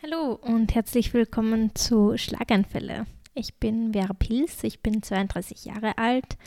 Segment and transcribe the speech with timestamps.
[0.00, 3.06] Hallo und herzlich willkommen zu Schlaganfälle.
[3.34, 6.38] Ich bin Vera Pils, ich bin 32 Jahre alt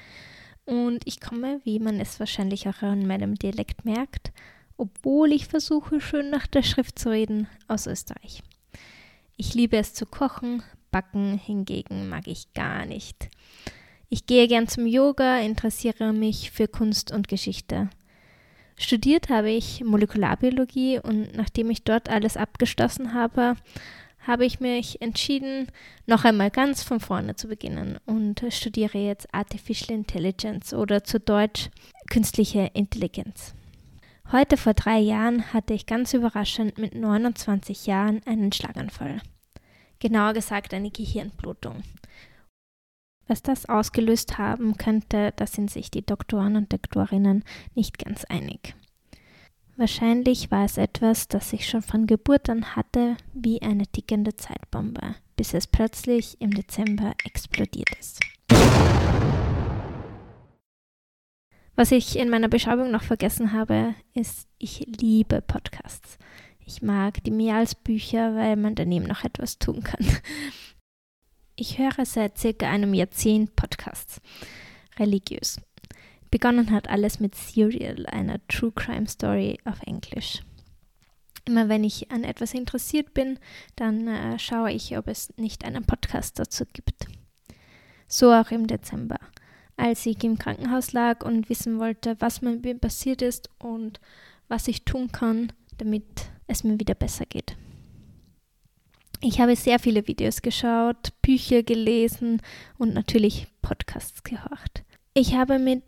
[0.63, 4.31] und ich komme, wie man es wahrscheinlich auch an meinem Dialekt merkt,
[4.77, 8.41] obwohl ich versuche, schön nach der Schrift zu reden, aus Österreich.
[9.35, 13.27] Ich liebe es zu kochen, backen hingegen mag ich gar nicht.
[14.07, 17.89] Ich gehe gern zum Yoga, interessiere mich für Kunst und Geschichte.
[18.81, 23.55] Studiert habe ich Molekularbiologie und nachdem ich dort alles abgeschlossen habe,
[24.25, 25.67] habe ich mich entschieden,
[26.07, 31.69] noch einmal ganz von vorne zu beginnen und studiere jetzt Artificial Intelligence oder zu Deutsch
[32.09, 33.53] künstliche Intelligenz.
[34.31, 39.21] Heute vor drei Jahren hatte ich ganz überraschend mit 29 Jahren einen Schlaganfall.
[39.99, 41.83] Genauer gesagt eine Gehirnblutung.
[43.27, 47.43] Was das ausgelöst haben könnte, da sind sich die Doktoren und Doktorinnen
[47.75, 48.75] nicht ganz einig.
[49.77, 55.15] Wahrscheinlich war es etwas, das ich schon von Geburt an hatte, wie eine tickende Zeitbombe,
[55.37, 58.19] bis es plötzlich im Dezember explodiert ist.
[61.75, 66.19] Was ich in meiner Beschreibung noch vergessen habe, ist, ich liebe Podcasts.
[66.63, 70.05] Ich mag die mehr als Bücher, weil man daneben noch etwas tun kann.
[71.61, 74.19] Ich höre seit circa einem Jahrzehnt Podcasts.
[74.97, 75.61] Religiös.
[76.31, 80.41] Begonnen hat alles mit Serial, einer True Crime Story auf Englisch.
[81.45, 83.37] Immer wenn ich an etwas interessiert bin,
[83.75, 87.05] dann äh, schaue ich, ob es nicht einen Podcast dazu gibt.
[88.07, 89.19] So auch im Dezember,
[89.77, 93.99] als ich im Krankenhaus lag und wissen wollte, was mir passiert ist und
[94.47, 97.55] was ich tun kann, damit es mir wieder besser geht.
[99.23, 102.41] Ich habe sehr viele Videos geschaut, Bücher gelesen
[102.79, 104.83] und natürlich Podcasts gehört.
[105.13, 105.83] Ich habe mit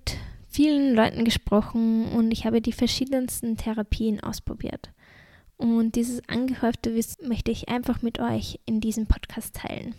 [0.47, 4.91] vielen Leuten gesprochen und ich habe die verschiedensten Therapien ausprobiert.
[5.57, 9.95] Und dieses angehäufte Wissen möchte ich einfach mit euch in diesem Podcast teilen.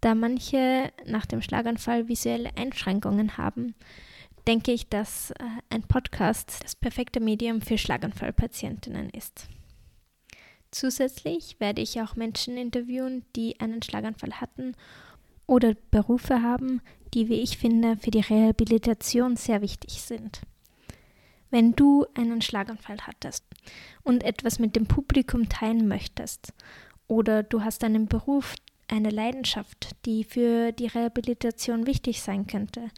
[0.00, 3.76] Da manche nach dem Schlaganfall visuelle Einschränkungen haben,
[4.48, 9.46] denke ich, dass äh, ein Podcast das perfekte Medium für Schlaganfallpatientinnen ist.
[10.70, 14.76] Zusätzlich werde ich auch Menschen interviewen, die einen Schlaganfall hatten
[15.46, 16.80] oder Berufe haben,
[17.12, 20.42] die, wie ich finde, für die Rehabilitation sehr wichtig sind.
[21.50, 23.44] Wenn du einen Schlaganfall hattest
[24.04, 26.52] und etwas mit dem Publikum teilen möchtest
[27.08, 28.54] oder du hast einen Beruf,
[28.86, 32.92] eine Leidenschaft, die für die Rehabilitation wichtig sein könnte,